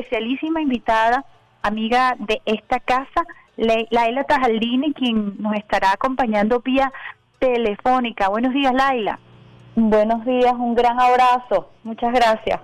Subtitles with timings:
[0.00, 1.24] especialísima invitada,
[1.62, 3.24] amiga de esta casa,
[3.56, 6.92] Laila Tajaldini, quien nos estará acompañando vía
[7.38, 8.28] telefónica.
[8.28, 9.18] Buenos días, Laila.
[9.76, 11.70] Buenos días, un gran abrazo.
[11.84, 12.60] Muchas gracias.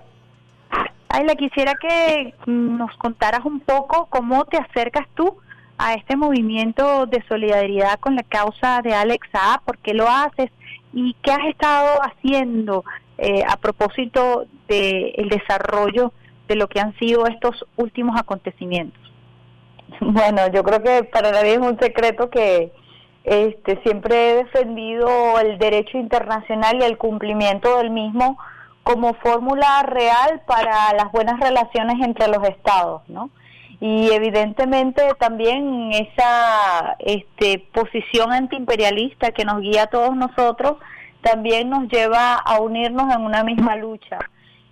[1.11, 5.37] Laila, quisiera que nos contaras un poco cómo te acercas tú
[5.77, 10.51] a este movimiento de solidaridad con la causa de Alex A, por qué lo haces
[10.91, 12.83] y qué has estado haciendo
[13.19, 16.11] eh, a propósito del el desarrollo
[16.47, 19.01] de lo que han sido estos últimos acontecimientos.
[20.01, 22.71] Bueno, yo creo que para nadie es un secreto que
[23.23, 28.37] este, siempre he defendido el derecho internacional y el cumplimiento del mismo
[28.83, 33.29] como fórmula real para las buenas relaciones entre los estados, ¿no?
[33.79, 40.77] Y evidentemente también esa este, posición antiimperialista que nos guía a todos nosotros
[41.21, 44.19] también nos lleva a unirnos en una misma lucha.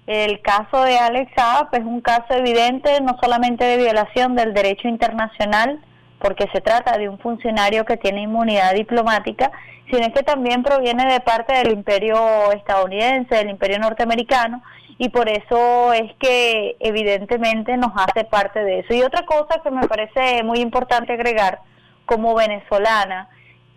[0.08, 4.88] El caso de Alex Saab es un caso evidente no solamente de violación del derecho
[4.88, 5.80] internacional,
[6.20, 9.52] porque se trata de un funcionario que tiene inmunidad diplomática,
[9.92, 14.62] sino que también proviene de parte del imperio estadounidense, del imperio norteamericano,
[14.98, 18.94] y por eso es que evidentemente nos hace parte de eso.
[18.94, 21.60] Y otra cosa que me parece muy importante agregar
[22.06, 23.30] como venezolana,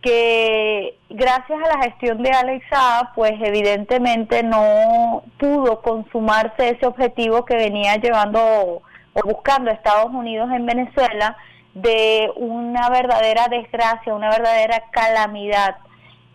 [0.03, 7.57] que gracias a la gestión de Alexa, pues evidentemente no pudo consumarse ese objetivo que
[7.57, 8.83] venía llevando o
[9.25, 11.37] buscando Estados Unidos en Venezuela
[11.75, 15.77] de una verdadera desgracia, una verdadera calamidad,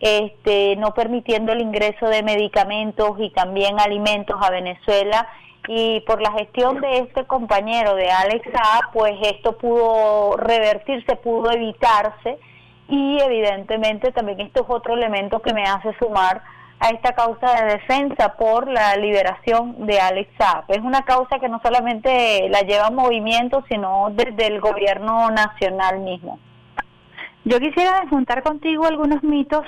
[0.00, 5.26] este, no permitiendo el ingreso de medicamentos y también alimentos a Venezuela.
[5.66, 12.38] Y por la gestión de este compañero de Alexa, pues esto pudo revertirse, pudo evitarse
[12.88, 16.42] y evidentemente también esto es otro elemento que me hace sumar
[16.80, 20.64] a esta causa de defensa por la liberación de Alex Saab.
[20.68, 26.38] Es una causa que no solamente la lleva movimiento, sino desde el gobierno nacional mismo.
[27.44, 29.64] Yo quisiera juntar contigo algunos mitos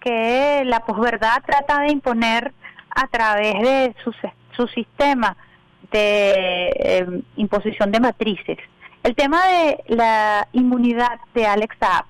[0.00, 2.52] que la posverdad trata de imponer
[2.90, 4.14] a través de su,
[4.56, 5.36] su sistema
[5.90, 8.58] de eh, imposición de matrices.
[9.02, 12.04] El tema de la inmunidad de Alex Saab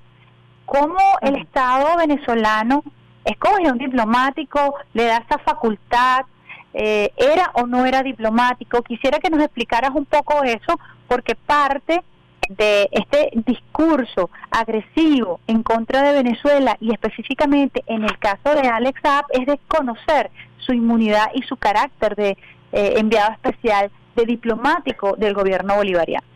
[0.67, 2.83] cómo el Estado venezolano
[3.25, 6.27] escoge a un diplomático, le da esa facultad,
[6.75, 8.83] eh, era o no era diplomático.
[8.83, 12.03] Quisiera que nos explicaras un poco eso, porque parte
[12.49, 19.01] de este discurso agresivo en contra de Venezuela y específicamente en el caso de Alex
[19.03, 22.37] Saab es desconocer su inmunidad y su carácter de
[22.73, 26.27] eh, enviado especial, de diplomático del gobierno bolivariano.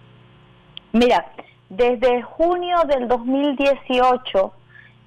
[0.92, 1.26] Mira,
[1.68, 4.52] desde junio del 2018,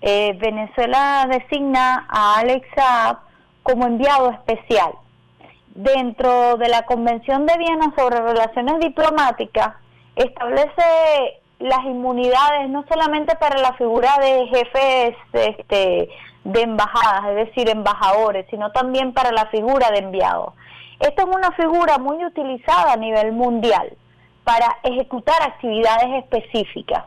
[0.02, 3.18] eh, Venezuela designa a Alex Saab
[3.64, 4.94] como enviado especial.
[5.74, 9.76] Dentro de la Convención de Viena sobre Relaciones Diplomáticas,
[10.16, 16.10] establece las inmunidades no solamente para la figura de jefes este,
[16.44, 20.54] de embajadas, es decir, embajadores, sino también para la figura de enviados.
[21.00, 23.96] Esta es una figura muy utilizada a nivel mundial
[24.44, 27.06] para ejecutar actividades específicas.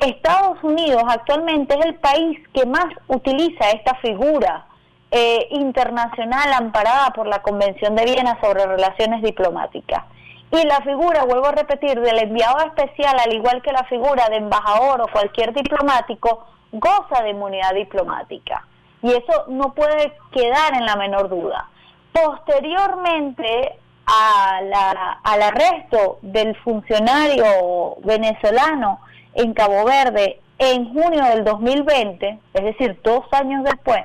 [0.00, 4.66] Estados Unidos actualmente es el país que más utiliza esta figura
[5.10, 10.04] eh, internacional amparada por la Convención de Viena sobre Relaciones Diplomáticas.
[10.50, 14.36] Y la figura, vuelvo a repetir, del enviado especial, al igual que la figura de
[14.36, 18.66] embajador o cualquier diplomático, goza de inmunidad diplomática.
[19.02, 21.68] Y eso no puede quedar en la menor duda.
[22.12, 29.00] Posteriormente, al arresto del funcionario venezolano
[29.34, 34.02] en Cabo Verde en junio del 2020, es decir, dos años después,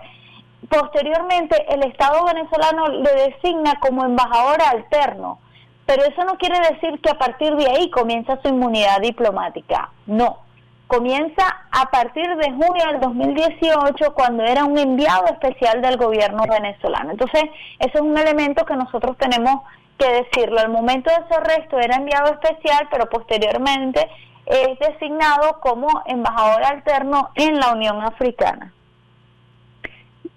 [0.70, 5.40] posteriormente el Estado venezolano le designa como embajador alterno,
[5.86, 10.40] pero eso no quiere decir que a partir de ahí comienza su inmunidad diplomática, no,
[10.88, 17.12] comienza a partir de junio del 2018 cuando era un enviado especial del gobierno venezolano.
[17.12, 17.44] Entonces,
[17.80, 19.62] eso es un elemento que nosotros tenemos
[19.98, 20.60] que decirlo.
[20.60, 24.08] Al momento de su arresto era enviado especial, pero posteriormente
[24.46, 28.74] es designado como embajador alterno en la Unión Africana.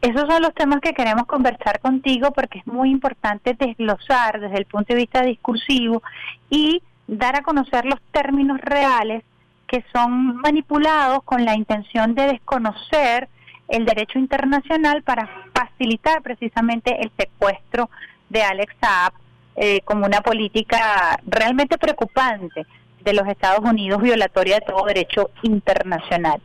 [0.00, 4.64] Esos son los temas que queremos conversar contigo porque es muy importante desglosar desde el
[4.64, 6.02] punto de vista discursivo
[6.48, 9.22] y dar a conocer los términos reales
[9.66, 13.28] que son manipulados con la intención de desconocer
[13.68, 17.90] el derecho internacional para facilitar precisamente el secuestro
[18.30, 19.12] de Alex Saab
[19.56, 22.66] eh, como una política realmente preocupante
[23.02, 26.40] de los Estados Unidos violatoria de todo derecho internacional.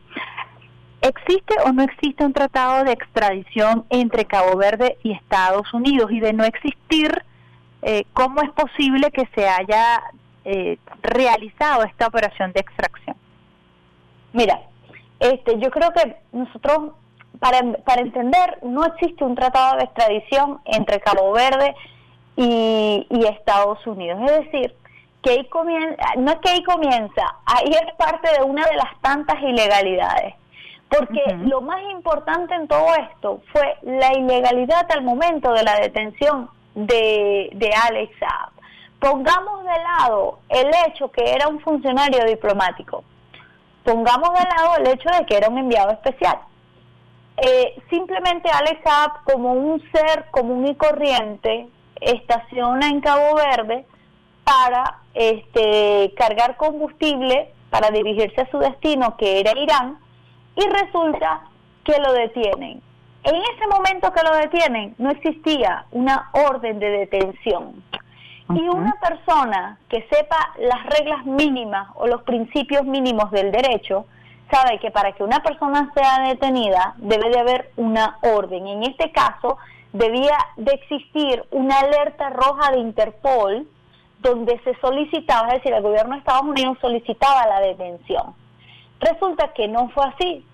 [1.02, 6.10] ¿Existe o no existe un tratado de extradición entre Cabo Verde y Estados Unidos?
[6.10, 7.22] Y de no existir,
[7.82, 10.02] eh, ¿cómo es posible que se haya
[10.48, 13.16] eh, realizado esta operación de extracción.
[14.32, 14.60] Mira,
[15.18, 16.92] este, yo creo que nosotros,
[17.40, 21.95] para, para entender, no existe un tratado de extradición entre Cabo Verde y,
[22.36, 24.20] y Estados Unidos.
[24.26, 24.74] Es decir,
[25.26, 29.00] que ahí comienza, no es que ahí comienza, ahí es parte de una de las
[29.00, 30.34] tantas ilegalidades.
[30.88, 36.48] Porque lo más importante en todo esto fue la ilegalidad al momento de la detención
[36.76, 38.50] de, de Alex Saab.
[39.00, 43.02] Pongamos de lado el hecho que era un funcionario diplomático.
[43.84, 46.38] Pongamos de lado el hecho de que era un enviado especial.
[47.36, 51.68] Eh, simplemente Alex Saab, como un ser común y corriente,
[52.06, 53.84] estaciona en Cabo Verde
[54.44, 59.98] para este, cargar combustible para dirigirse a su destino, que era Irán,
[60.54, 61.42] y resulta
[61.84, 62.80] que lo detienen.
[63.24, 67.82] En ese momento que lo detienen no existía una orden de detención.
[68.54, 74.06] Y una persona que sepa las reglas mínimas o los principios mínimos del derecho,
[74.50, 78.68] sabe que para que una persona sea detenida debe de haber una orden.
[78.68, 79.58] En este caso,
[79.98, 83.66] debía de existir una alerta roja de Interpol
[84.20, 88.34] donde se solicitaba, es decir, el gobierno de Estados Unidos solicitaba la detención.
[89.00, 90.44] Resulta que no fue así.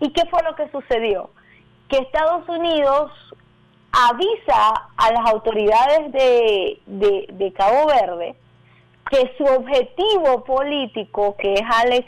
[0.00, 1.30] ¿Y qué fue lo que sucedió?
[1.88, 3.10] Que Estados Unidos
[3.92, 8.36] avisa a las autoridades de, de, Cabo Verde
[9.10, 12.06] que su objetivo político, que es Alex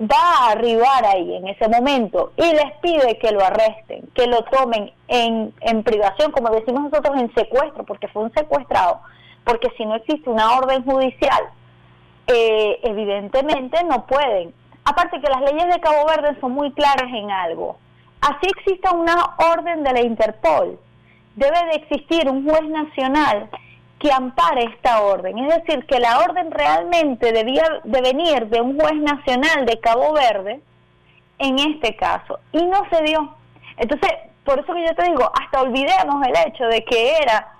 [0.00, 4.42] va a arribar ahí en ese momento y les pide que lo arresten, que lo
[4.44, 9.00] tomen en, en privación, como decimos nosotros, en secuestro, porque fue un secuestrado,
[9.44, 11.44] porque si no existe una orden judicial,
[12.26, 14.52] eh, evidentemente no pueden.
[14.84, 17.78] Aparte que las leyes de Cabo Verde son muy claras en algo.
[18.20, 20.78] Así exista una orden de la Interpol,
[21.36, 23.48] debe de existir un juez nacional
[24.06, 25.36] que ampare esta orden.
[25.38, 30.12] Es decir, que la orden realmente debía de venir de un juez nacional de Cabo
[30.12, 30.60] Verde
[31.38, 32.38] en este caso.
[32.52, 33.34] Y no se dio.
[33.76, 34.12] Entonces,
[34.44, 37.52] por eso que yo te digo, hasta olvidemos el hecho de que era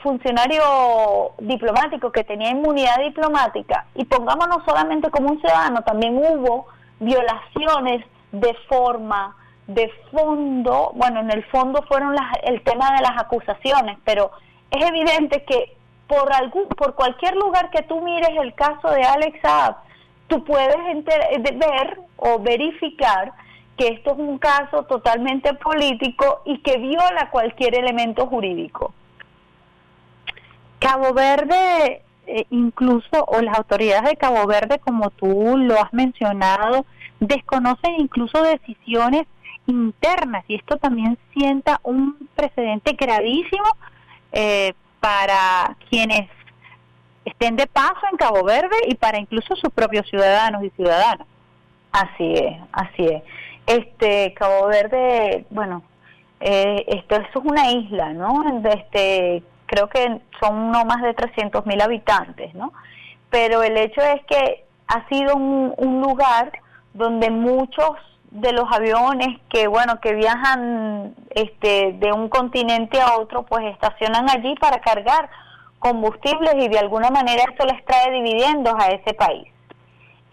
[0.00, 6.68] funcionario diplomático que tenía inmunidad diplomática y pongámonos solamente como un ciudadano, también hubo
[7.00, 9.36] violaciones de forma,
[9.66, 14.30] de fondo, bueno, en el fondo fueron las, el tema de las acusaciones, pero
[14.70, 15.76] es evidente que
[16.06, 19.76] por algún, por cualquier lugar que tú mires el caso de Alex Saab,
[20.28, 23.32] tú puedes ver o verificar
[23.76, 28.92] que esto es un caso totalmente político y que viola cualquier elemento jurídico.
[30.78, 36.84] Cabo Verde, eh, incluso, o las autoridades de Cabo Verde, como tú lo has mencionado,
[37.20, 39.26] desconocen incluso decisiones
[39.66, 43.64] internas y esto también sienta un precedente gravísimo
[44.34, 46.28] eh, para quienes
[47.24, 51.26] estén de paso en Cabo Verde y para incluso sus propios ciudadanos y ciudadanas.
[51.92, 53.22] Así es, así es.
[53.66, 55.82] Este Cabo Verde, bueno,
[56.40, 58.42] eh, esto, es una isla, ¿no?
[58.68, 62.72] Este creo que son no más de 300 mil habitantes, ¿no?
[63.30, 66.52] Pero el hecho es que ha sido un, lugar
[66.92, 67.90] donde muchos
[68.34, 74.28] de los aviones que bueno que viajan este de un continente a otro pues estacionan
[74.28, 75.30] allí para cargar
[75.78, 79.48] combustibles y de alguna manera eso les trae dividendos a ese país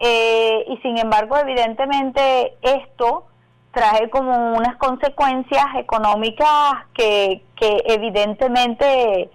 [0.00, 3.24] eh, y sin embargo evidentemente esto
[3.72, 9.30] trae como unas consecuencias económicas que, que evidentemente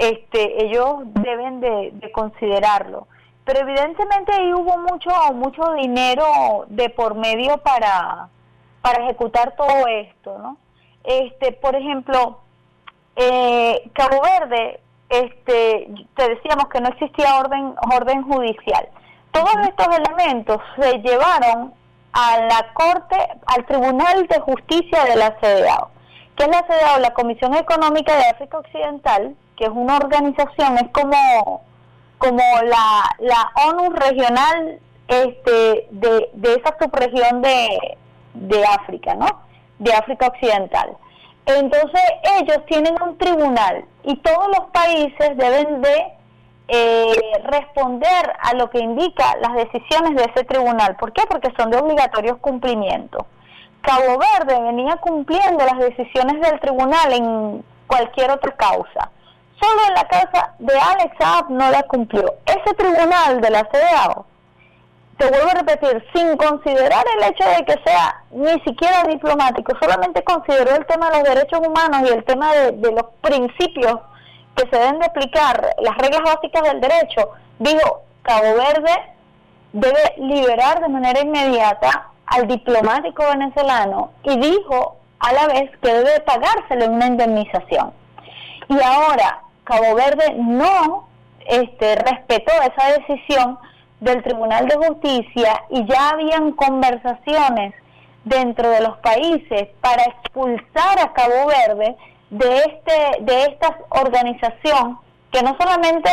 [0.00, 3.06] este, ellos deben de, considerarlo.
[3.50, 8.28] Pero evidentemente ahí hubo mucho, mucho dinero de por medio para,
[8.80, 10.56] para ejecutar todo esto, ¿no?
[11.02, 12.38] Este, por ejemplo,
[13.16, 14.78] eh, Cabo Verde,
[15.08, 18.88] este, te decíamos que no existía orden, orden judicial.
[19.32, 21.74] Todos estos elementos se llevaron
[22.12, 23.16] a la Corte,
[23.46, 25.90] al Tribunal de Justicia de la CEDEAO.
[26.36, 27.00] ¿Qué es la CEDEAO?
[27.00, 31.64] La Comisión Económica de África Occidental, que es una organización, es como,
[32.20, 37.98] como la, la ONU regional este, de, de esa subregión de,
[38.34, 39.26] de África, ¿no?
[39.78, 40.96] De África Occidental.
[41.46, 42.02] Entonces
[42.38, 46.12] ellos tienen un tribunal y todos los países deben de
[46.68, 50.96] eh, responder a lo que indica las decisiones de ese tribunal.
[50.96, 51.22] ¿Por qué?
[51.28, 53.26] Porque son de obligatorios cumplimiento.
[53.80, 59.10] Cabo Verde venía cumpliendo las decisiones del tribunal en cualquier otra causa.
[59.60, 62.34] Solo en la causa de Alex Saab no la cumplió.
[62.46, 64.26] Ese tribunal de la CDAO,
[65.18, 70.24] te vuelvo a repetir, sin considerar el hecho de que sea ni siquiera diplomático, solamente
[70.24, 73.98] consideró el tema de los derechos humanos y el tema de los principios
[74.56, 79.14] que se deben de aplicar las reglas básicas del derecho, dijo, Cabo Verde
[79.72, 86.20] debe liberar de manera inmediata al diplomático venezolano y dijo a la vez que debe
[86.20, 87.92] pagársele una indemnización.
[88.68, 91.08] Y ahora Cabo Verde no
[91.46, 93.56] este, respetó esa decisión
[94.00, 97.72] del Tribunal de Justicia y ya habían conversaciones
[98.24, 101.96] dentro de los países para expulsar a Cabo Verde
[102.30, 104.98] de este de esta organización
[105.30, 106.10] que no solamente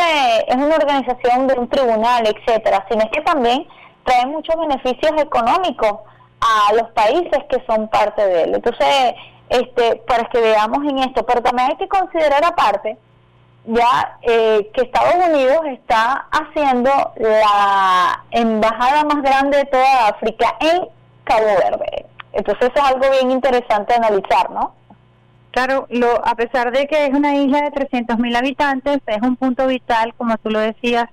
[0.48, 3.68] es una organización de un tribunal, etcétera, sino que también
[4.04, 6.02] trae muchos beneficios económicos
[6.42, 8.56] a los países que son parte de él.
[8.56, 9.16] Entonces,
[9.50, 13.00] este, para que veamos en esto, pero también hay que considerar aparte
[13.68, 20.88] ya eh, que Estados Unidos está haciendo la embajada más grande de toda África en
[21.26, 22.06] Cabo Verde.
[22.32, 24.74] Entonces eso es algo bien interesante analizar, ¿no?
[25.52, 29.68] Claro, lo, a pesar de que es una isla de 300.000 habitantes, es un punto
[29.68, 31.10] vital, como tú lo decías,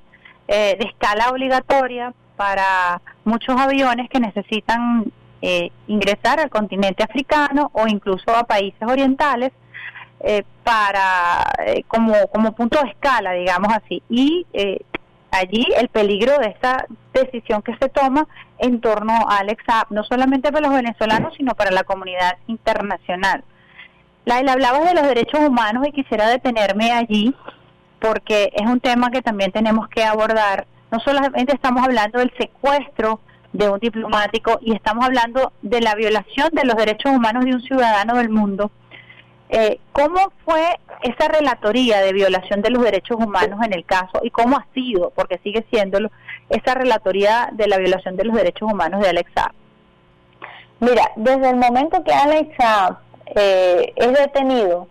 [0.46, 7.86] eh, de escala obligatoria para muchos aviones que necesitan eh, ingresar al continente africano o
[7.86, 9.52] incluso a países orientales
[10.24, 11.44] eh, para
[11.86, 14.02] como como punto de escala, digamos así.
[14.08, 14.46] Y
[15.30, 18.26] allí el peligro de esta decisión que se toma
[18.58, 23.44] en torno a Alex no solamente para los venezolanos, sino para la comunidad internacional.
[24.24, 27.34] Laila, hablabas de los derechos humanos y quisiera detenerme allí
[28.00, 30.66] porque es un tema que también tenemos que abordar.
[30.90, 33.20] No solamente estamos hablando del secuestro
[33.52, 37.62] de un diplomático y estamos hablando de la violación de los derechos humanos de un
[37.62, 38.70] ciudadano del mundo.
[39.50, 44.30] Eh, ¿Cómo fue esa relatoría de violación de los derechos humanos en el caso y
[44.30, 46.10] cómo ha sido, porque sigue siéndolo,
[46.48, 49.30] esa relatoría de la violación de los derechos humanos de Alex
[50.80, 52.50] Mira, desde el momento que Alex
[53.36, 54.88] eh, es detenido,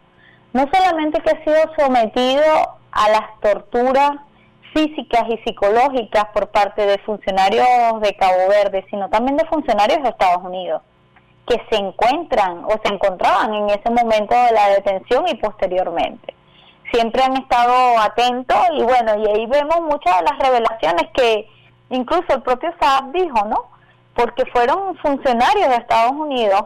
[0.53, 2.43] no solamente que ha sido sometido
[2.91, 4.12] a las torturas
[4.74, 10.10] físicas y psicológicas por parte de funcionarios de Cabo Verde, sino también de funcionarios de
[10.10, 10.81] Estados Unidos,
[11.47, 16.33] que se encuentran o se encontraban en ese momento de la detención y posteriormente.
[16.91, 21.47] Siempre han estado atentos y bueno, y ahí vemos muchas de las revelaciones que
[21.89, 23.65] incluso el propio Saab dijo, ¿no?
[24.15, 26.65] Porque fueron funcionarios de Estados Unidos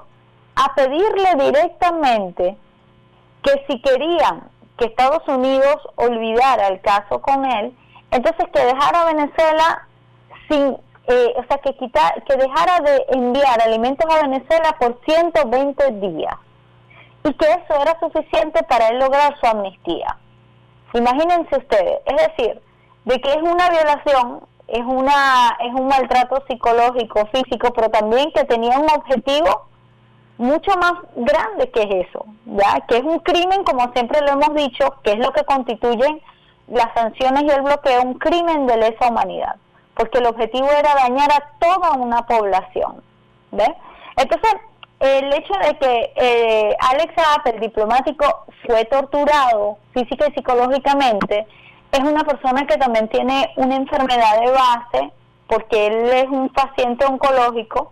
[0.55, 2.57] a pedirle directamente
[3.41, 7.75] que si querían que Estados Unidos olvidara el caso con él,
[8.11, 9.87] entonces que dejara Venezuela
[10.49, 15.91] sin, eh, o sea, que, quitar, que dejara de enviar alimentos a Venezuela por 120
[15.93, 16.35] días.
[17.23, 20.17] Y que eso era suficiente para él lograr su amnistía.
[20.93, 22.61] Imagínense ustedes, es decir,
[23.05, 28.43] de que es una violación, es una es un maltrato psicológico, físico, pero también que
[28.45, 29.67] tenía un objetivo
[30.37, 34.53] mucho más grande que es eso, ya que es un crimen, como siempre lo hemos
[34.55, 36.21] dicho, que es lo que constituyen
[36.67, 39.55] las sanciones y el bloqueo, un crimen de lesa humanidad,
[39.97, 43.01] porque el objetivo era dañar a toda una población.
[43.51, 43.75] ¿ve?
[44.15, 44.51] Entonces,
[44.99, 51.47] el hecho de que eh, Alex App, el diplomático, fue torturado física y psicológicamente,
[51.91, 55.11] es una persona que también tiene una enfermedad de base,
[55.47, 57.91] porque él es un paciente oncológico,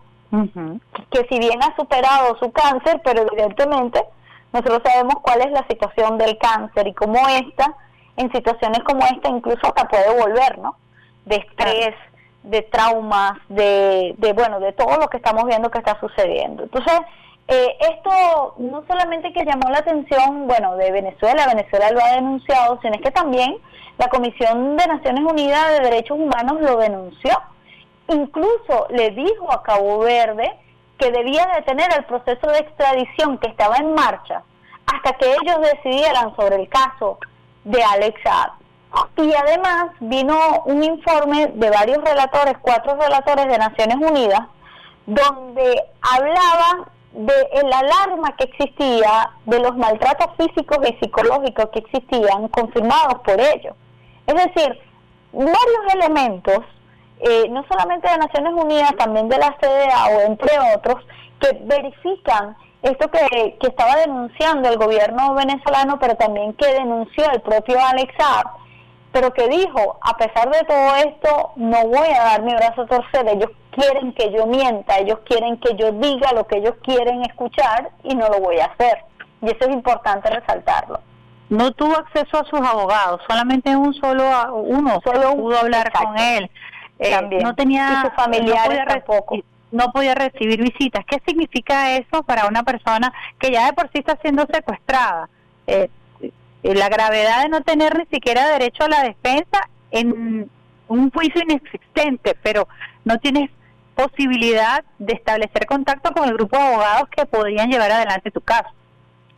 [1.11, 4.03] que si bien ha superado su cáncer, pero evidentemente
[4.51, 7.73] nosotros sabemos cuál es la situación del cáncer y cómo esta,
[8.17, 10.75] en situaciones como esta, incluso hasta puede volver, ¿no?
[11.25, 11.95] De estrés,
[12.43, 16.63] de traumas, de, de, bueno, de todo lo que estamos viendo que está sucediendo.
[16.63, 16.99] Entonces,
[17.47, 22.79] eh, esto no solamente que llamó la atención, bueno, de Venezuela, Venezuela lo ha denunciado,
[22.81, 23.57] sino es que también
[23.97, 27.31] la Comisión de Naciones Unidas de Derechos Humanos lo denunció.
[28.07, 30.51] Incluso le dijo a Cabo Verde
[30.97, 34.43] que debía detener el proceso de extradición que estaba en marcha
[34.85, 37.19] hasta que ellos decidieran sobre el caso
[37.63, 38.19] de Alex
[39.17, 44.41] Y además vino un informe de varios relatores, cuatro relatores de Naciones Unidas,
[45.05, 52.47] donde hablaban de la alarma que existía, de los maltratos físicos y psicológicos que existían,
[52.49, 53.75] confirmados por ellos.
[54.27, 54.79] Es decir,
[55.31, 56.59] varios elementos
[57.19, 61.03] eh, no solamente de Naciones Unidas, también de la CDA o entre otros,
[61.39, 67.41] que verifican esto que, que estaba denunciando el gobierno venezolano, pero también que denunció el
[67.41, 68.13] propio Alex
[69.15, 72.85] pero que dijo, a pesar de todo esto, no voy a dar mi brazo a
[72.85, 77.21] torcer, ellos quieren que yo mienta, ellos quieren que yo diga lo que ellos quieren
[77.21, 79.05] escuchar y no lo voy a hacer.
[79.41, 80.99] Y eso es importante resaltarlo.
[81.47, 86.51] No tuvo acceso a sus abogados, solamente un solo uno solo pudo hablar con él.
[86.99, 91.05] Eh, no tenía y familiares no podía, no podía recibir visitas.
[91.05, 95.29] ¿Qué significa eso para una persona que ya de por sí está siendo secuestrada?
[95.67, 95.89] Eh,
[96.73, 100.49] la gravedad de no tener ni siquiera derecho a la defensa en
[100.87, 102.67] un juicio inexistente, pero
[103.03, 103.49] no tienes
[103.95, 108.69] posibilidad de establecer contacto con el grupo de abogados que podrían llevar adelante tu caso.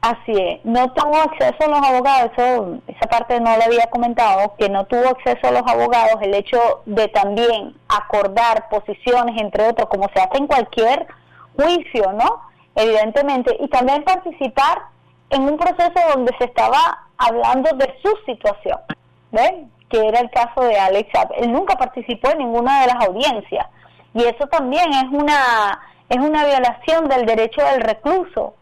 [0.01, 2.31] Así es, no tuvo acceso a los abogados,
[2.87, 6.59] esa parte no le había comentado, que no tuvo acceso a los abogados, el hecho
[6.85, 11.07] de también acordar posiciones, entre otros, como se hace en cualquier
[11.55, 12.41] juicio, ¿no?
[12.75, 14.83] Evidentemente, y también participar
[15.31, 18.79] en un proceso donde se estaba hablando de su situación,
[19.31, 19.71] ¿ven?
[19.89, 23.67] Que era el caso de Alex Él nunca participó en ninguna de las audiencias,
[24.13, 28.55] y eso también es una, es una violación del derecho del recluso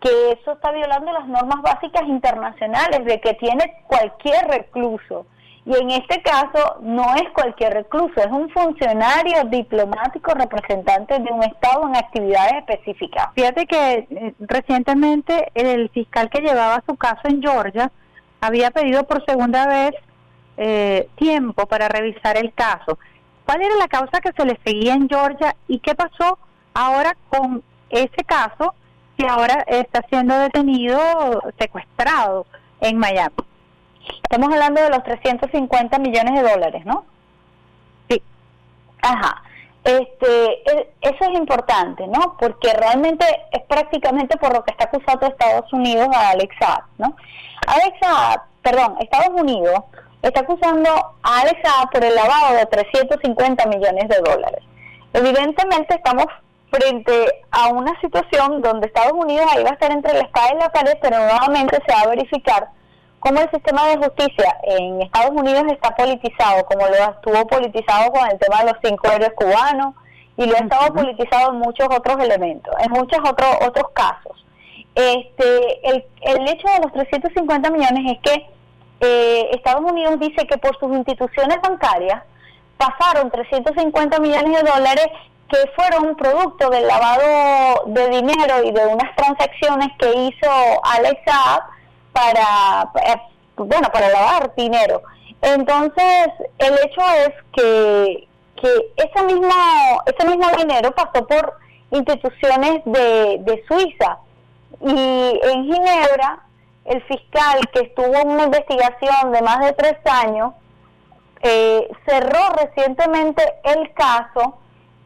[0.00, 5.26] que eso está violando las normas básicas internacionales de que tiene cualquier recluso.
[5.64, 11.42] Y en este caso no es cualquier recluso, es un funcionario diplomático representante de un
[11.42, 13.28] Estado en actividades específicas.
[13.34, 17.90] Fíjate que eh, recientemente el fiscal que llevaba su caso en Georgia
[18.40, 19.94] había pedido por segunda vez
[20.56, 22.98] eh, tiempo para revisar el caso.
[23.44, 26.38] ¿Cuál era la causa que se le seguía en Georgia y qué pasó
[26.74, 28.74] ahora con ese caso?
[29.18, 32.46] que ahora está siendo detenido, secuestrado
[32.80, 33.34] en Miami.
[34.22, 37.04] Estamos hablando de los 350 millones de dólares, ¿no?
[38.08, 38.22] Sí.
[39.02, 39.42] Ajá.
[39.82, 40.62] Este,
[41.00, 42.36] eso es importante, ¿no?
[42.38, 47.16] Porque realmente es prácticamente por lo que está acusado Estados Unidos a Alex Saab, ¿no?
[47.66, 49.84] Alex Saab, perdón, Estados Unidos
[50.22, 50.90] está acusando
[51.22, 54.62] a Alex Saab por el lavado de 350 millones de dólares.
[55.12, 56.26] Evidentemente estamos
[56.70, 60.58] frente a una situación donde Estados Unidos ahí va a estar entre la espada y
[60.58, 62.68] la pared, pero nuevamente se va a verificar
[63.20, 68.30] cómo el sistema de justicia en Estados Unidos está politizado, como lo estuvo politizado con
[68.30, 69.94] el tema de los cinco héroes cubanos
[70.36, 74.37] y lo ha estado politizado en muchos otros elementos, en muchos otros otros casos.
[74.94, 78.46] Este, el, hecho de los 350 millones es que
[79.00, 82.22] eh, Estados Unidos dice que por sus instituciones bancarias
[82.76, 85.06] pasaron 350 millones de dólares
[85.48, 90.50] que fueron producto del lavado de dinero y de unas transacciones que hizo
[90.82, 91.20] Alex
[92.12, 93.20] para, eh,
[93.56, 95.02] bueno, para lavar dinero.
[95.40, 98.28] Entonces, el hecho es que,
[98.60, 99.52] que ese, mismo,
[100.04, 101.54] ese mismo dinero pasó por
[101.90, 104.18] instituciones de, de Suiza.
[104.80, 106.44] Y en Ginebra,
[106.84, 110.54] el fiscal que estuvo en una investigación de más de tres años,
[111.42, 114.58] eh, cerró recientemente el caso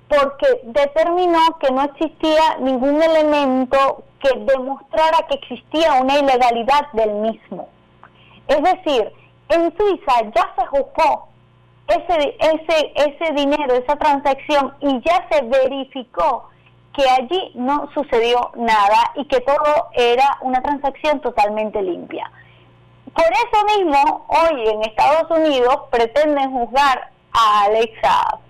[0.08, 7.68] porque determinó que no existía ningún elemento que demostrara que existía una ilegalidad del mismo.
[8.46, 9.12] Es decir,
[9.48, 11.28] en Suiza ya se juzgó
[11.88, 16.48] ese, ese, ese dinero, esa transacción, y ya se verificó
[16.94, 22.30] que allí no sucedió nada y que todo era una transacción totalmente limpia.
[23.14, 28.40] Por eso mismo, hoy en Estados Unidos pretenden juzgar a Alexa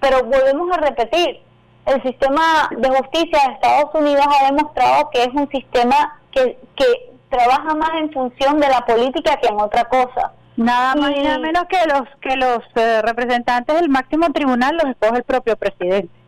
[0.00, 1.40] pero volvemos a repetir,
[1.86, 7.12] el sistema de justicia de Estados Unidos ha demostrado que es un sistema que, que
[7.28, 10.32] trabaja más en función de la política que en otra cosa.
[10.56, 14.90] Nada más y nada menos que los que los eh, representantes del máximo tribunal los
[14.90, 16.19] escoge el propio presidente.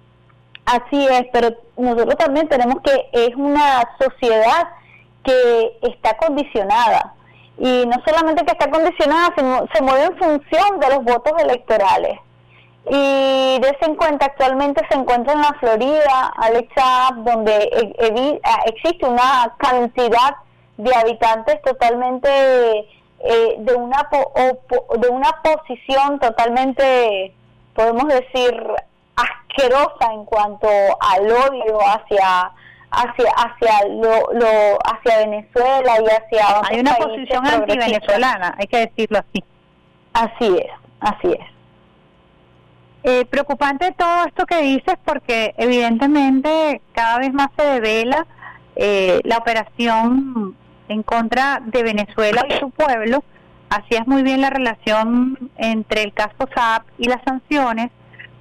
[0.64, 4.68] Así es, pero nosotros también tenemos que es una sociedad
[5.25, 7.14] que está condicionada
[7.59, 12.18] y no solamente que está condicionada, sino se mueve en función de los votos electorales.
[12.87, 19.07] Y de en cuenta, actualmente se encuentra en la Florida, Alexa, donde e, e, existe
[19.07, 20.37] una cantidad
[20.77, 22.29] de habitantes totalmente
[23.25, 24.09] eh, de una
[24.98, 27.33] de una posición totalmente,
[27.75, 28.53] podemos decir,
[29.16, 30.68] asquerosa en cuanto
[31.01, 32.53] al odio hacia
[32.90, 38.79] hacia hacia lo, lo hacia Venezuela y hacia hay una posición anti venezolana hay que
[38.79, 39.44] decirlo así
[40.12, 41.53] así es así es
[43.05, 48.27] eh, preocupante todo esto que dices porque evidentemente cada vez más se devela
[48.77, 50.57] eh, la operación
[50.88, 53.25] en contra de Venezuela y su pueblo.
[53.70, 57.90] Así es muy bien la relación entre el caso SAP y las sanciones.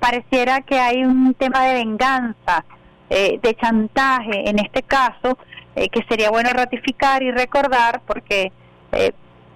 [0.02, 2.66] Pareciera que hay un tema de venganza,
[3.10, 5.38] eh, de chantaje en este caso,
[5.78, 8.52] eh, que sería bueno ratificar y recordar porque,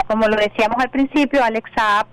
[0.08, 2.08] como lo decíamos al principio, Alex Saab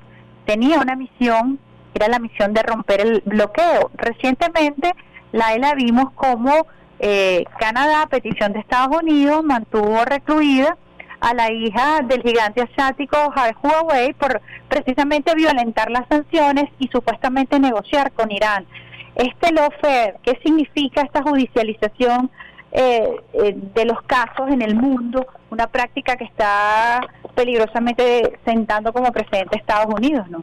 [0.44, 1.60] tenía una misión
[1.94, 3.90] era la misión de romper el bloqueo.
[3.94, 4.94] Recientemente
[5.32, 6.66] la ELA vimos como
[6.98, 10.76] eh, Canadá, a petición de Estados Unidos, mantuvo recluida
[11.22, 13.16] a la hija del gigante asiático
[13.62, 18.66] Huawei por precisamente violentar las sanciones y supuestamente negociar con Irán.
[19.14, 22.28] Este lawfare, ¿qué significa esta judicialización
[22.72, 25.24] eh, eh, de los casos en el mundo?
[25.50, 27.00] Una práctica que está
[27.36, 30.42] peligrosamente sentando como precedente Estados Unidos, ¿no?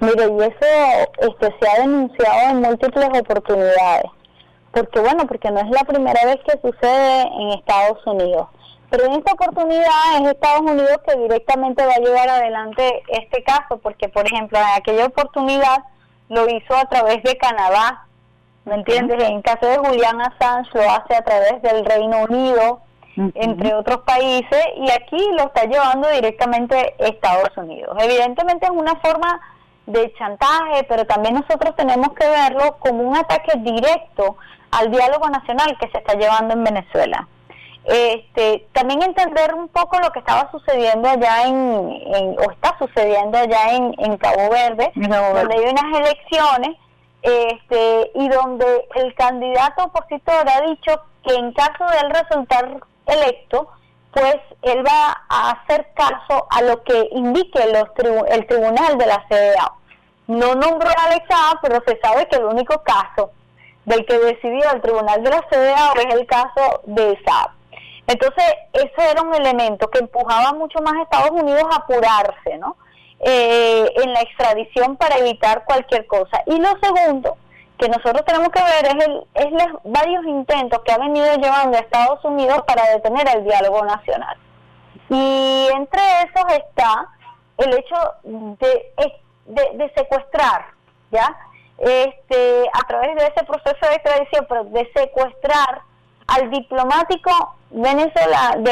[0.00, 4.10] Mire, y eso este, se ha denunciado en múltiples oportunidades,
[4.72, 8.48] porque bueno, porque no es la primera vez que sucede en Estados Unidos.
[8.92, 13.78] Pero en esta oportunidad es Estados Unidos que directamente va a llevar adelante este caso,
[13.82, 15.78] porque por ejemplo en aquella oportunidad
[16.28, 18.04] lo hizo a través de Canadá,
[18.66, 19.24] ¿me entiendes?
[19.30, 22.82] En caso de Julian Assange lo hace a través del Reino Unido,
[23.16, 27.96] entre otros países, y aquí lo está llevando directamente Estados Unidos.
[27.98, 29.40] Evidentemente es una forma
[29.86, 34.36] de chantaje, pero también nosotros tenemos que verlo como un ataque directo
[34.70, 37.26] al diálogo nacional que se está llevando en Venezuela.
[37.84, 43.72] Este, también entender un poco lo que estaba sucediendo allá en, o está sucediendo allá
[43.72, 46.76] en, en Cabo Verde, donde hay unas elecciones
[47.22, 53.68] este, y donde el candidato opositor ha dicho que en caso de él resultar electo,
[54.12, 57.88] pues él va a hacer caso a lo que indique los
[58.28, 59.72] el tribunal de la CDA.
[60.26, 61.26] No nombró a Alex
[61.62, 63.32] pero se sabe que el único caso
[63.84, 67.61] del que decidió el tribunal de la CDA es el caso de Saab.
[68.06, 72.76] Entonces, ese era un elemento que empujaba mucho más a Estados Unidos a apurarse, ¿no?
[73.20, 76.42] Eh, en la extradición para evitar cualquier cosa.
[76.46, 77.36] Y lo segundo
[77.78, 81.76] que nosotros tenemos que ver es, el, es los varios intentos que ha venido llevando
[81.76, 84.36] a Estados Unidos para detener el diálogo nacional.
[85.08, 87.08] Y entre esos está
[87.58, 88.92] el hecho de,
[89.46, 90.66] de, secuestrar,
[91.10, 91.36] ¿ya?
[91.78, 95.82] Este, a través de ese proceso de extradición, pero de secuestrar
[96.32, 97.30] al diplomático
[97.70, 97.80] de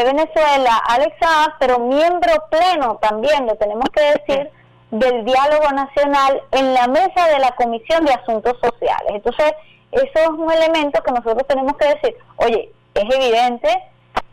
[0.04, 1.16] Venezuela, Alex
[1.58, 4.50] pero miembro pleno también, lo tenemos que decir,
[4.90, 9.12] del diálogo nacional en la mesa de la Comisión de Asuntos Sociales.
[9.14, 9.52] Entonces,
[9.92, 13.68] eso es un elemento que nosotros tenemos que decir, oye, es evidente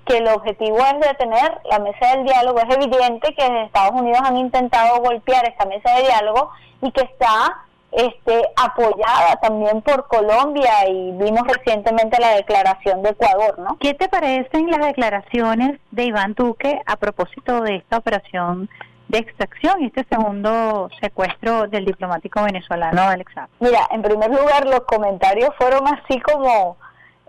[0.05, 4.37] que el objetivo es detener la mesa del diálogo, es evidente que Estados Unidos han
[4.37, 11.11] intentado golpear esta mesa de diálogo y que está este, apoyada también por Colombia y
[11.13, 13.77] vimos recientemente la declaración de Ecuador, ¿no?
[13.79, 18.69] ¿Qué te parecen las declaraciones de Iván Duque a propósito de esta operación
[19.07, 23.47] de extracción y este segundo secuestro del diplomático venezolano Alexa?
[23.59, 26.77] Mira, en primer lugar los comentarios fueron así como,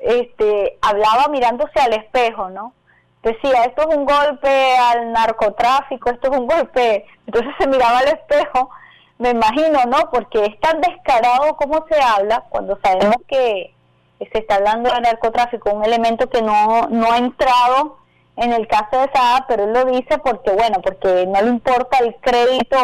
[0.01, 2.73] este, hablaba mirándose al espejo, ¿no?
[3.23, 8.09] Decía, esto es un golpe al narcotráfico, esto es un golpe, entonces se miraba al
[8.09, 8.71] espejo,
[9.19, 10.11] me imagino, ¿no?
[10.11, 13.75] Porque es tan descarado como se habla cuando sabemos que
[14.19, 17.99] se está hablando de narcotráfico, un elemento que no, no ha entrado
[18.37, 21.99] en el caso de Saab, pero él lo dice porque, bueno, porque no le importa
[21.99, 22.77] el crédito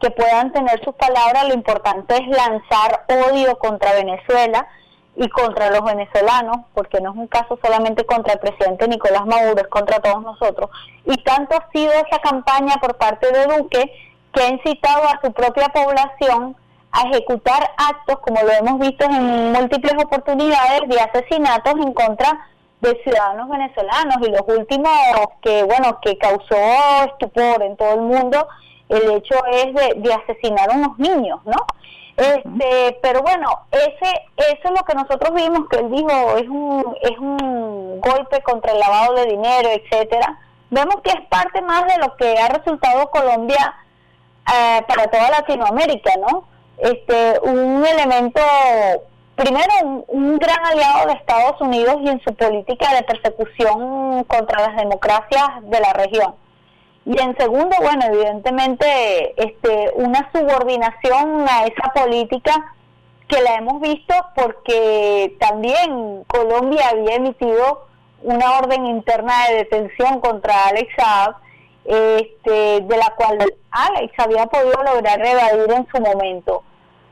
[0.00, 4.66] que puedan tener sus palabras, lo importante es lanzar odio contra Venezuela
[5.16, 9.60] y contra los venezolanos, porque no es un caso solamente contra el presidente Nicolás Maduro,
[9.60, 10.70] es contra todos nosotros.
[11.04, 13.92] Y tanto ha sido esa campaña por parte de Duque
[14.32, 16.56] que ha incitado a su propia población
[16.92, 22.46] a ejecutar actos, como lo hemos visto en múltiples oportunidades, de asesinatos en contra
[22.80, 24.16] de ciudadanos venezolanos.
[24.26, 24.90] Y los últimos
[25.42, 26.56] que bueno que causó
[27.06, 28.46] estupor en todo el mundo
[28.88, 31.66] el hecho es de, asesinar a unos niños no
[32.16, 36.96] este pero bueno ese eso es lo que nosotros vimos que él dijo es un
[37.02, 40.38] es un golpe contra el lavado de dinero etcétera.
[40.70, 43.74] Vemos que es parte más de lo que ha resultado Colombia
[44.54, 48.40] eh, para toda Latinoamérica no este un elemento
[49.38, 54.76] primero, un, gran aliado de Estados Unidos y en su política de persecución contra las
[54.76, 56.34] democracias de la región.
[57.06, 62.74] Y en segundo, bueno, evidentemente, este, una subordinación a esa política
[63.28, 67.86] que la hemos visto porque también Colombia había emitido
[68.22, 71.36] una orden interna de detención contra Alex Saab,
[71.88, 73.38] este, de la cual
[73.70, 76.62] Alex había podido lograr evadir en su momento.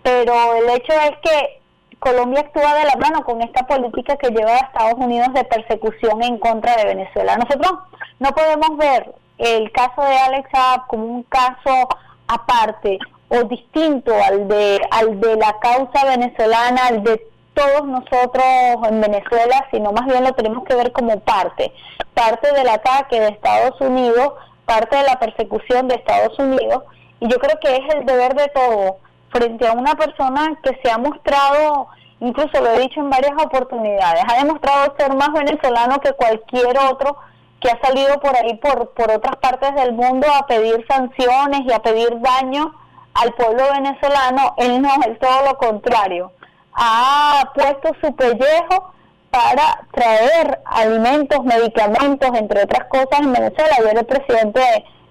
[0.03, 1.61] Pero el hecho es que
[1.99, 6.23] Colombia actúa de la mano con esta política que lleva a Estados Unidos de persecución
[6.23, 7.37] en contra de Venezuela.
[7.37, 7.73] Nosotros
[8.19, 11.89] no podemos ver el caso de Alex Saab como un caso
[12.29, 17.21] aparte o distinto al de al de la causa venezolana, al de
[17.55, 18.45] todos nosotros
[18.89, 21.73] en Venezuela, sino más bien lo tenemos que ver como parte,
[22.15, 24.35] parte del ataque de Estados Unidos,
[24.67, 26.83] parte de la persecución de Estados Unidos,
[27.21, 28.97] y yo creo que es el deber de todos
[29.31, 31.89] frente a una persona que se ha mostrado,
[32.21, 37.17] incluso lo he dicho en varias oportunidades, ha demostrado ser más venezolano que cualquier otro
[37.61, 41.73] que ha salido por ahí, por, por otras partes del mundo, a pedir sanciones y
[41.73, 42.75] a pedir daño
[43.15, 44.55] al pueblo venezolano.
[44.59, 46.33] Él no, es todo lo contrario.
[46.75, 48.93] Ha puesto su pellejo
[49.37, 53.77] para traer alimentos, medicamentos, entre otras cosas, en Venezuela.
[53.79, 54.63] Ayer el presidente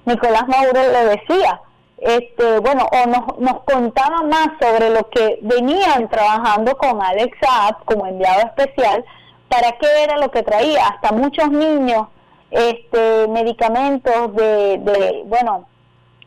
[0.06, 1.62] Nicolás Maduro le decía,
[2.00, 7.86] este, bueno, o nos, nos contaba más sobre lo que venían trabajando con Alex Saab
[7.86, 9.06] como enviado especial,
[9.48, 12.08] para qué era lo que traía, hasta muchos niños,
[12.50, 15.68] este, medicamentos de, bueno,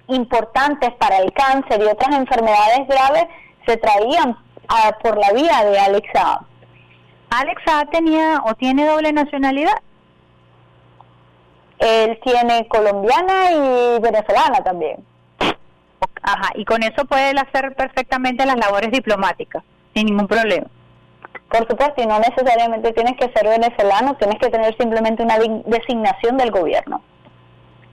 [0.06, 3.26] importantes para el cáncer y otras enfermedades graves
[3.66, 6.47] se traían ah, por la vía de Alex Saab.
[7.31, 9.75] ¿Alex Saab tenía o tiene doble nacionalidad?
[11.79, 15.05] Él tiene colombiana y venezolana también.
[16.23, 19.62] Ajá, y con eso puede hacer perfectamente las labores diplomáticas,
[19.95, 20.67] sin ningún problema.
[21.49, 26.37] Por supuesto, y no necesariamente tienes que ser venezolano, tienes que tener simplemente una designación
[26.37, 27.03] del gobierno.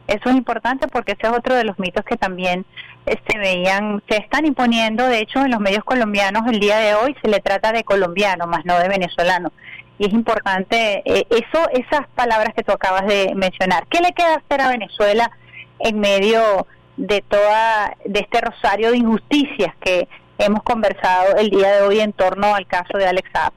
[0.07, 2.65] Eso es importante porque ese es otro de los mitos que también
[3.05, 7.15] este, veían, se están imponiendo, de hecho en los medios colombianos el día de hoy
[7.21, 9.51] se le trata de colombiano, más no de venezolano.
[9.97, 13.87] Y es importante eh, eso, esas palabras que tú acabas de mencionar.
[13.87, 15.31] ¿Qué le queda hacer a Venezuela
[15.79, 21.81] en medio de toda de este rosario de injusticias que hemos conversado el día de
[21.81, 23.53] hoy en torno al caso de Alex Saab?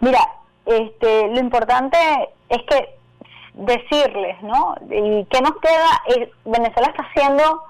[0.00, 0.20] Mira,
[0.64, 1.98] este, lo importante
[2.48, 2.99] es que
[3.54, 4.74] decirles, ¿no?
[4.90, 6.28] ¿Y qué nos queda?
[6.44, 7.62] Venezuela está haciendo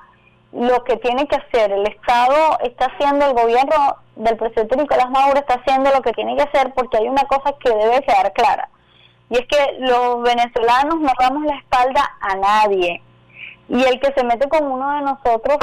[0.52, 5.38] lo que tiene que hacer, el Estado está haciendo, el gobierno del presidente Nicolás Maduro
[5.38, 8.68] está haciendo lo que tiene que hacer porque hay una cosa que debe quedar clara.
[9.30, 13.00] Y es que los venezolanos no damos la espalda a nadie.
[13.68, 15.58] Y el que se mete con uno de nosotros,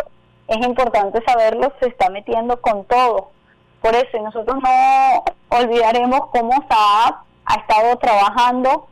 [0.48, 3.32] es importante saberlo, se está metiendo con todo.
[3.82, 8.88] Por eso, y nosotros no olvidaremos cómo Saab ha estado trabajando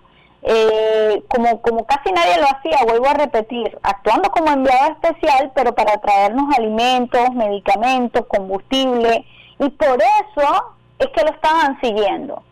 [0.47, 5.73] eh, como, como casi nadie lo hacía, vuelvo a repetir, actuando como enviado especial, pero
[5.73, 9.25] para traernos alimentos, medicamentos, combustible,
[9.58, 12.43] y por eso es que lo estaban siguiendo,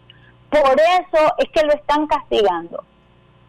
[0.50, 2.84] por eso es que lo están castigando.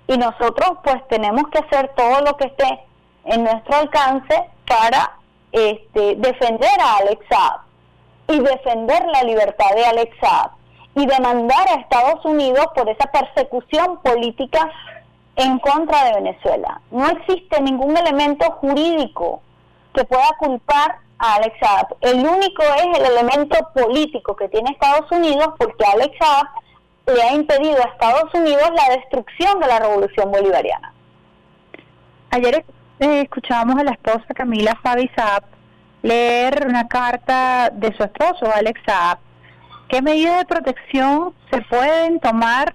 [0.07, 2.80] Y nosotros pues tenemos que hacer todo lo que esté
[3.24, 5.12] en nuestro alcance para
[5.52, 7.24] este, defender a Alex
[8.28, 10.14] y defender la libertad de Alex
[10.94, 14.70] y demandar a Estados Unidos por esa persecución política
[15.37, 16.80] en contra de Venezuela.
[16.90, 19.42] No existe ningún elemento jurídico
[19.92, 21.96] que pueda culpar a Alex Saab.
[22.00, 26.46] El único es el elemento político que tiene Estados Unidos porque Alex Saab
[27.07, 30.92] le ha impedido a Estados Unidos la destrucción de la revolución bolivariana.
[32.30, 32.64] Ayer
[33.00, 35.44] eh, escuchábamos a la esposa Camila Fabi Saab
[36.02, 39.18] leer una carta de su esposo Alex Saab
[39.88, 42.75] ¿Qué medidas de protección se pueden tomar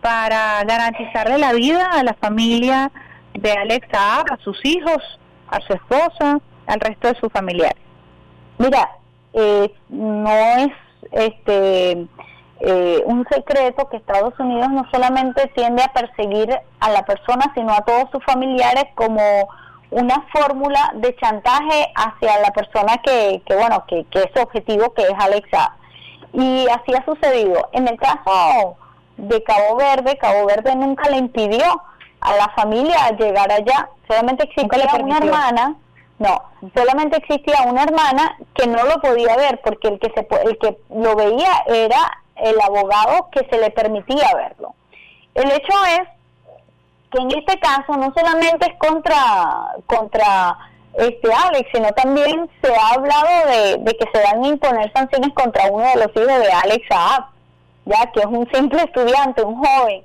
[0.00, 2.90] para garantizarle la vida a la familia
[3.34, 5.18] de Alexa, a sus hijos,
[5.48, 7.80] a su esposa, al resto de sus familiares?
[8.58, 8.90] Mira,
[9.32, 10.68] eh, no es
[11.12, 12.06] este
[12.60, 17.72] eh, un secreto que Estados Unidos no solamente tiende a perseguir a la persona, sino
[17.72, 19.22] a todos sus familiares como
[19.90, 24.92] una fórmula de chantaje hacia la persona que, que bueno, que, que es su objetivo,
[24.92, 25.74] que es Alexa.
[26.32, 27.68] Y así ha sucedido.
[27.72, 28.76] En el caso
[29.16, 31.82] de Cabo Verde, Cabo Verde nunca le impidió
[32.20, 33.88] a la familia llegar allá.
[34.08, 35.76] Solamente existía una hermana,
[36.18, 36.42] no,
[36.74, 40.78] solamente existía una hermana que no lo podía ver porque el que se el que
[40.90, 44.74] lo veía era el abogado que se le permitía verlo.
[45.34, 46.08] El hecho es
[47.10, 52.94] que en este caso no solamente es contra contra este Alex, sino también se ha
[52.94, 56.86] hablado de, que se van a imponer sanciones contra uno de los hijos de Alex
[56.88, 57.24] Saab,
[57.86, 60.04] ya que es un simple estudiante, un joven.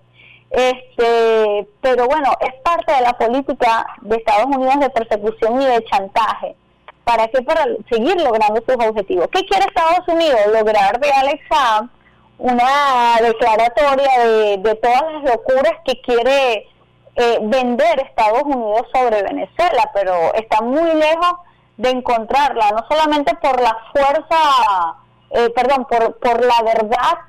[0.51, 5.83] Este, pero bueno, es parte de la política de Estados Unidos de persecución y de
[5.85, 6.55] chantaje.
[7.03, 7.41] ¿Para qué?
[7.41, 9.27] Para seguir logrando sus objetivos.
[9.31, 10.39] ¿Qué quiere Estados Unidos?
[10.51, 11.89] Lograr de Alex Saab
[12.37, 16.67] una declaratoria de, de todas las locuras que quiere
[17.15, 21.35] eh, vender Estados Unidos sobre Venezuela, pero está muy lejos
[21.77, 24.95] de encontrarla, no solamente por la fuerza,
[25.31, 27.19] eh, perdón, por, por la verdad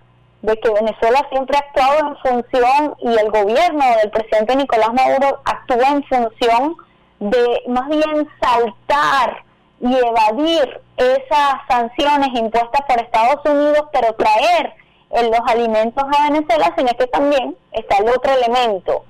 [0.42, 5.40] de que Venezuela siempre ha actuado en función y el gobierno del presidente Nicolás Maduro
[5.44, 6.77] actúa en función
[7.18, 9.44] de más bien saltar
[9.81, 14.72] y evadir esas sanciones impuestas por Estados Unidos, pero traer
[15.11, 19.05] en los alimentos a Venezuela, sino que también está el otro elemento,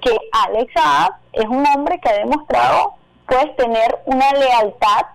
[0.00, 2.94] que Alex Saab es un hombre que ha demostrado
[3.26, 5.06] pues tener una lealtad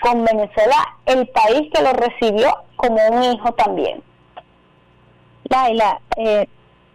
[0.00, 4.02] con Venezuela, el país que lo recibió como un hijo también.
[5.44, 6.48] Laila, eh,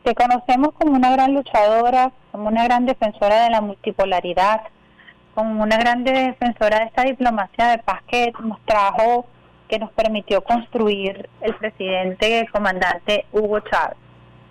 [0.03, 4.61] te conocemos como una gran luchadora, como una gran defensora de la multipolaridad,
[5.33, 9.25] como una gran defensora de esta diplomacia de paz que nos trajo,
[9.67, 13.97] que nos permitió construir el presidente, el comandante Hugo Chávez.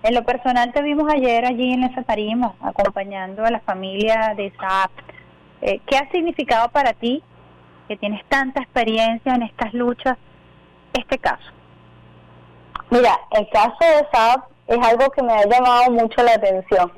[0.03, 4.53] En lo personal te vimos ayer allí en esa tarima, acompañando a la familia de
[4.59, 4.91] Saab.
[5.61, 7.23] Eh, ¿Qué ha significado para ti,
[7.89, 10.17] que tienes tanta experiencia en estas luchas,
[10.93, 11.51] este caso?
[12.91, 16.93] Mira, el caso de Saab es algo que me ha llamado mucho la atención.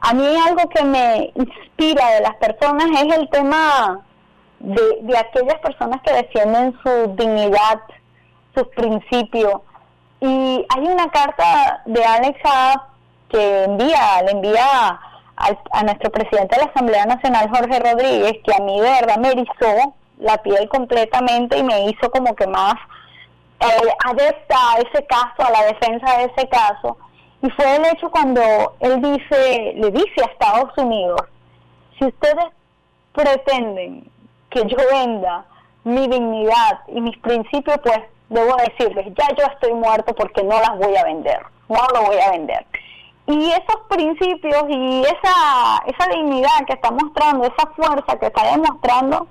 [0.00, 4.00] A mí algo que me inspira de las personas es el tema
[4.58, 7.80] de aquellas personas que defienden su dignidad,
[8.54, 9.60] sus principios.
[10.20, 12.80] Y hay una carta de Alex Saab
[13.30, 15.00] que envía, le envía
[15.36, 19.30] a nuestro presidente de la Asamblea Nacional, Jorge Rodríguez, que a mí de verdad me
[19.30, 22.74] erizó la piel completamente y me hizo como que más
[23.60, 26.98] eh, adepta a ese caso, a la defensa de ese caso.
[27.42, 28.42] Y fue el hecho cuando
[28.80, 31.22] él dice, le dice a Estados Unidos,
[31.98, 32.46] si ustedes
[33.12, 34.10] pretenden
[34.50, 35.44] que yo venda
[35.84, 40.78] mi dignidad y mis principios, pues debo decirles, ya yo estoy muerto porque no las
[40.78, 42.64] voy a vender, no lo voy a vender.
[43.26, 49.26] Y esos principios y esa, esa dignidad que está mostrando, esa fuerza que está demostrando,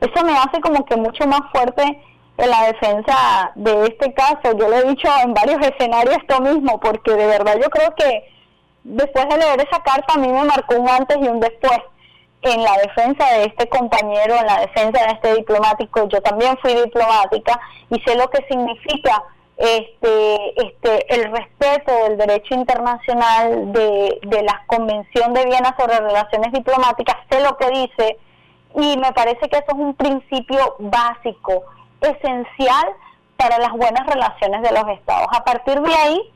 [0.00, 2.02] eso me hace como que mucho más fuerte
[2.36, 4.56] en la defensa de este caso.
[4.56, 8.24] Yo lo he dicho en varios escenarios esto mismo, porque de verdad yo creo que
[8.84, 11.78] después de leer esa carta a mí me marcó un antes y un después
[12.44, 16.08] en la defensa de este compañero, en la defensa de este diplomático.
[16.08, 17.58] Yo también fui diplomática
[17.90, 19.22] y sé lo que significa
[19.56, 26.52] este, este, el respeto del derecho internacional de, de la Convención de Viena sobre Relaciones
[26.52, 28.18] Diplomáticas, sé lo que dice
[28.74, 31.64] y me parece que eso es un principio básico,
[32.00, 32.84] esencial
[33.36, 35.28] para las buenas relaciones de los estados.
[35.32, 36.32] A partir de ahí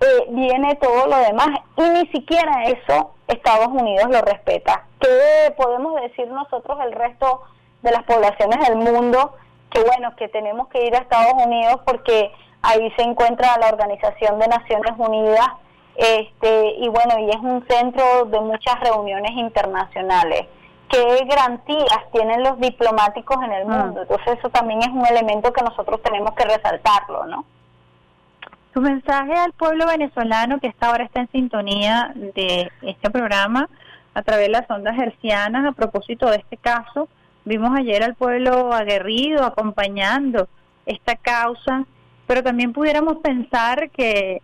[0.00, 4.84] eh, viene todo lo demás y ni siquiera eso Estados Unidos lo respeta.
[5.02, 7.42] ¿Qué podemos decir nosotros el resto
[7.82, 9.34] de las poblaciones del mundo?
[9.72, 12.30] que bueno, que tenemos que ir a Estados Unidos porque
[12.62, 15.48] ahí se encuentra la Organización de Naciones Unidas
[15.96, 20.46] este y bueno, y es un centro de muchas reuniones internacionales.
[20.88, 24.00] ¿Qué garantías tienen los diplomáticos en el mundo?
[24.00, 24.02] Mm.
[24.02, 27.44] Entonces eso también es un elemento que nosotros tenemos que resaltarlo, ¿no?
[28.74, 33.68] Tu mensaje al pueblo venezolano que esta ahora está en sintonía de este programa
[34.14, 37.08] a través de las ondas hercianas a propósito de este caso,
[37.44, 40.48] Vimos ayer al pueblo aguerrido acompañando
[40.86, 41.84] esta causa,
[42.26, 44.40] pero también pudiéramos pensar que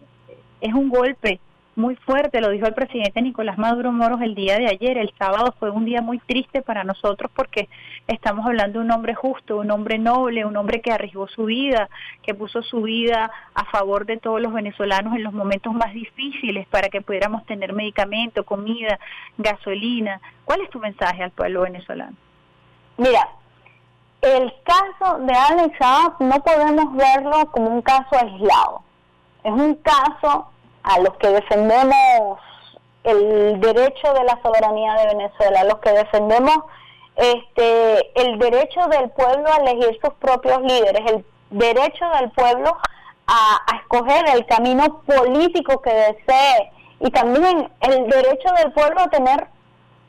[0.60, 1.38] es un golpe
[1.78, 4.98] muy fuerte, lo dijo el presidente Nicolás Maduro Moros el día de ayer.
[4.98, 7.68] El sábado fue un día muy triste para nosotros porque
[8.08, 11.88] estamos hablando de un hombre justo, un hombre noble, un hombre que arriesgó su vida,
[12.24, 16.66] que puso su vida a favor de todos los venezolanos en los momentos más difíciles
[16.66, 18.98] para que pudiéramos tener medicamento, comida,
[19.36, 20.20] gasolina.
[20.44, 22.16] ¿Cuál es tu mensaje al pueblo venezolano?
[22.96, 23.28] Mira,
[24.20, 28.82] el caso de Alex Saab no podemos verlo como un caso aislado.
[29.44, 30.50] Es un caso
[30.88, 32.40] a los que defendemos
[33.04, 36.56] el derecho de la soberanía de Venezuela, a los que defendemos
[37.16, 42.76] este el derecho del pueblo a elegir sus propios líderes, el derecho del pueblo
[43.26, 49.46] a, escoger el camino político que desee y también el derecho del pueblo a tener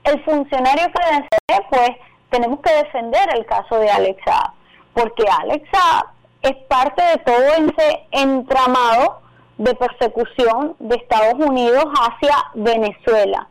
[0.05, 1.91] el funcionario que desee, pues
[2.29, 4.53] tenemos que defender el caso de Alexa,
[4.93, 9.21] porque Alexa es parte de todo ese entramado
[9.59, 13.47] de persecución de Estados Unidos hacia Venezuela.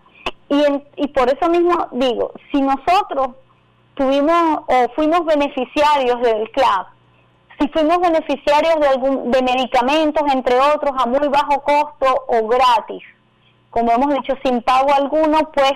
[0.49, 0.65] Y,
[0.97, 3.37] y por eso mismo digo, si nosotros
[3.95, 6.89] tuvimos o fuimos beneficiarios del CLAP,
[7.61, 13.03] si fuimos beneficiarios de, algún, de medicamentos, entre otros, a muy bajo costo o gratis,
[13.71, 15.75] como hemos dicho, sin pago alguno, pues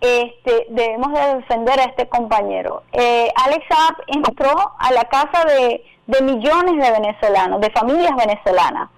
[0.00, 2.82] este, debemos de defender a este compañero.
[2.92, 5.84] Eh, Alex Saab entró a la casa de,
[6.22, 8.90] millones de venezolanos, de familias venezolanas,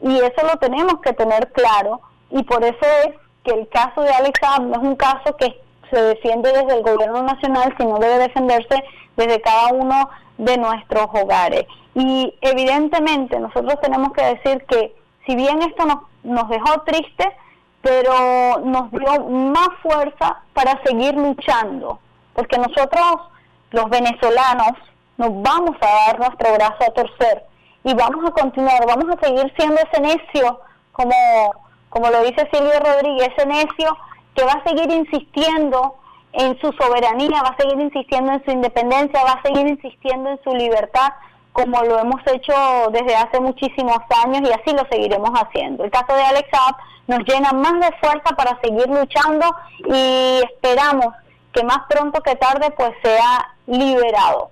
[0.00, 4.10] y eso lo tenemos que tener claro, y por eso es que el caso de
[4.10, 8.84] Alex no es un caso que se defiende desde el gobierno nacional, sino debe defenderse
[9.16, 11.64] desde cada uno de nuestros hogares.
[11.94, 14.94] Y evidentemente nosotros tenemos que decir que
[15.26, 17.28] si bien esto nos, nos dejó tristes,
[17.82, 21.98] pero nos dio más fuerza para seguir luchando,
[22.34, 23.20] porque nosotros,
[23.70, 24.72] los venezolanos,
[25.16, 27.47] nos vamos a dar nuestro brazo a torcer
[27.88, 30.60] y vamos a continuar, vamos a seguir siendo ese necio,
[30.92, 31.14] como,
[31.88, 33.96] como lo dice Silvio Rodríguez, ese necio
[34.34, 35.94] que va a seguir insistiendo
[36.34, 40.40] en su soberanía, va a seguir insistiendo en su independencia, va a seguir insistiendo en
[40.44, 41.14] su libertad,
[41.52, 42.52] como lo hemos hecho
[42.92, 45.82] desde hace muchísimos años y así lo seguiremos haciendo.
[45.84, 46.76] El caso de Alex Saab
[47.06, 49.46] nos llena más de fuerza para seguir luchando
[49.86, 51.14] y esperamos
[51.54, 54.50] que más pronto que tarde pues sea liberado.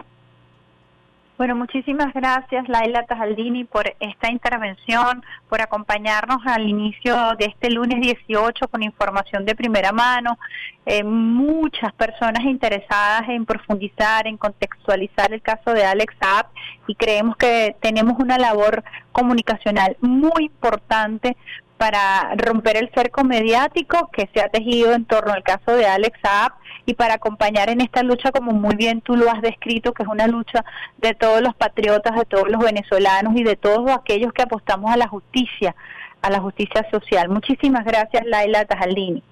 [1.39, 8.01] Bueno, muchísimas gracias Laila Tajaldini por esta intervención, por acompañarnos al inicio de este lunes
[8.01, 10.39] 18 con información de primera mano.
[10.87, 16.47] Eh, muchas personas interesadas en profundizar, en contextualizar el caso de Alex App
[16.87, 18.83] y creemos que tenemos una labor
[19.13, 21.37] comunicacional muy importante
[21.79, 26.19] para romper el cerco mediático que se ha tejido en torno al caso de Alex
[26.23, 26.53] Saab
[26.87, 30.09] y para acompañar en esta lucha, como muy bien tú lo has descrito, que es
[30.09, 30.65] una lucha
[30.99, 34.97] de todos los patriotas, de todos los venezolanos y de todos aquellos que apostamos a
[34.97, 35.75] la justicia,
[36.23, 37.29] a la justicia social.
[37.29, 39.23] Muchísimas gracias, Laila Tajaldini.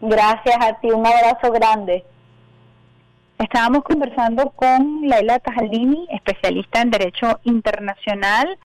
[0.00, 2.04] Gracias a ti, un abrazo grande.
[3.38, 8.58] Estábamos conversando con Laila Tajaldini, especialista en Derecho Internacional.